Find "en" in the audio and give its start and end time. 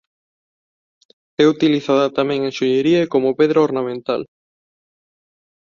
2.47-2.51